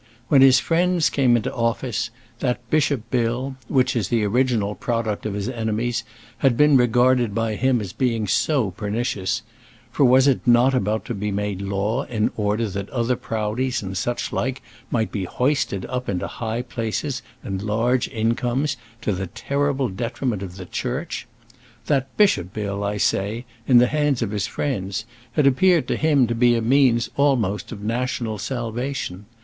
When 0.29 0.41
his 0.41 0.59
friends 0.59 1.11
came 1.11 1.37
into 1.37 1.53
office, 1.53 2.09
that 2.39 2.67
bishop 2.71 3.07
bill, 3.11 3.55
which 3.67 3.95
as 3.95 4.07
the 4.07 4.23
original 4.23 4.73
product 4.73 5.27
of 5.27 5.35
his 5.35 5.47
enemies 5.47 6.03
had 6.39 6.57
been 6.57 6.75
regarded 6.75 7.35
by 7.35 7.53
him 7.53 7.79
as 7.79 7.93
being 7.93 8.25
so 8.25 8.71
pernicious 8.71 9.43
for 9.91 10.03
was 10.03 10.27
it 10.27 10.39
not 10.47 10.73
about 10.73 11.05
to 11.05 11.13
be 11.13 11.31
made 11.31 11.61
law 11.61 12.01
in 12.05 12.31
order 12.35 12.67
that 12.67 12.89
other 12.89 13.15
Proudies 13.15 13.83
and 13.83 13.95
such 13.95 14.33
like 14.33 14.63
might 14.89 15.11
be 15.11 15.25
hoisted 15.25 15.85
up 15.85 16.09
into 16.09 16.25
high 16.25 16.63
places 16.63 17.21
and 17.43 17.61
large 17.61 18.07
incomes, 18.07 18.77
to 19.01 19.11
the 19.13 19.27
terrible 19.27 19.87
detriment 19.87 20.41
of 20.41 20.55
the 20.55 20.65
Church? 20.65 21.27
that 21.85 22.07
bishop 22.17 22.53
bill, 22.55 22.83
I 22.83 22.97
say, 22.97 23.45
in 23.67 23.77
the 23.77 23.85
hands 23.85 24.23
of 24.23 24.31
his 24.31 24.47
friends, 24.47 25.05
had 25.33 25.45
appeared 25.45 25.87
to 25.89 25.95
him 25.95 26.25
to 26.25 26.33
be 26.33 26.55
a 26.55 26.61
means 26.63 27.05
of 27.09 27.13
almost 27.19 27.71
national 27.77 28.39
salvation. 28.39 29.27